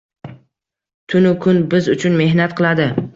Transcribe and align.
Tun-u 1.13 1.33
kun 1.45 1.61
biz 1.75 1.91
uchun 1.97 2.17
mehnat 2.23 2.57
qiladi. 2.61 2.89